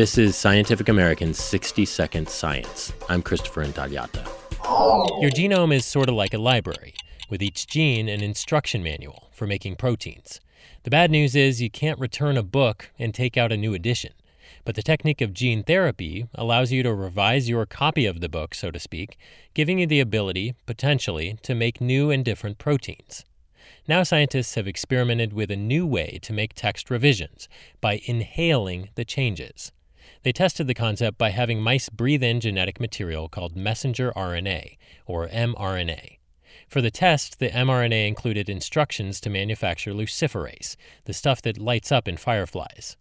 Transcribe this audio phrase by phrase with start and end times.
[0.00, 2.94] This is Scientific American's 60 Second Science.
[3.10, 4.26] I'm Christopher Intagliata.
[5.20, 6.94] Your genome is sort of like a library,
[7.28, 10.40] with each gene an instruction manual for making proteins.
[10.84, 14.14] The bad news is you can't return a book and take out a new edition.
[14.64, 18.54] But the technique of gene therapy allows you to revise your copy of the book,
[18.54, 19.18] so to speak,
[19.52, 23.26] giving you the ability, potentially, to make new and different proteins.
[23.86, 27.50] Now, scientists have experimented with a new way to make text revisions
[27.82, 29.72] by inhaling the changes.
[30.22, 35.28] They tested the concept by having mice breathe in genetic material called messenger RNA, or
[35.28, 36.18] mRNA.
[36.68, 42.06] For the test, the mRNA included instructions to manufacture luciferase, the stuff that lights up
[42.06, 42.96] in fireflies.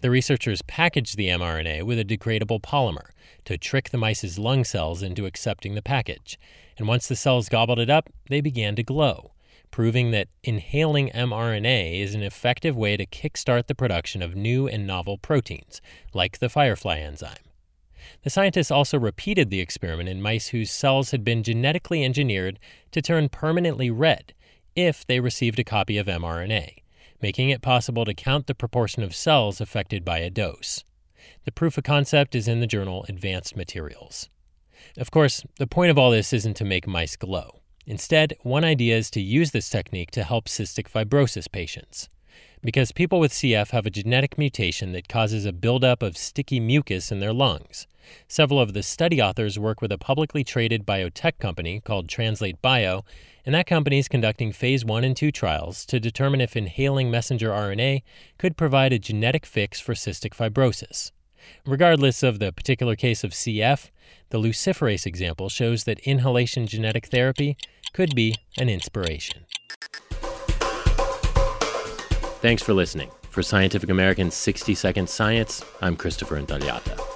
[0.00, 3.10] The researchers packaged the mRNA with a degradable polymer
[3.44, 6.38] to trick the mice's lung cells into accepting the package,
[6.76, 9.32] and once the cells gobbled it up, they began to glow,
[9.70, 14.86] proving that inhaling mRNA is an effective way to kickstart the production of new and
[14.86, 15.80] novel proteins,
[16.12, 17.34] like the firefly enzyme.
[18.22, 22.58] The scientists also repeated the experiment in mice whose cells had been genetically engineered
[22.92, 24.34] to turn permanently red
[24.74, 26.80] if they received a copy of mRNA
[27.22, 30.84] making it possible to count the proportion of cells affected by a dose.
[31.44, 34.28] The proof of concept is in the journal Advanced Materials.
[34.96, 37.59] Of course, the point of all this isn't to make mice glow.
[37.90, 42.08] Instead, one idea is to use this technique to help cystic fibrosis patients.
[42.62, 47.10] Because people with CF have a genetic mutation that causes a buildup of sticky mucus
[47.10, 47.88] in their lungs.
[48.28, 53.04] Several of the study authors work with a publicly traded biotech company called Translate Bio
[53.44, 57.50] and that company is conducting phase 1 and 2 trials to determine if inhaling messenger
[57.50, 58.02] RNA
[58.38, 61.10] could provide a genetic fix for cystic fibrosis.
[61.66, 63.90] Regardless of the particular case of CF,
[64.30, 67.56] the luciferase example shows that inhalation genetic therapy
[67.92, 69.44] could be an inspiration.
[72.40, 73.10] Thanks for listening.
[73.30, 77.09] For Scientific American's 60 Second Science, I'm Christopher Intagliata.